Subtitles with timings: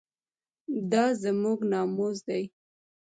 [0.91, 2.43] دا زموږ ناموس دی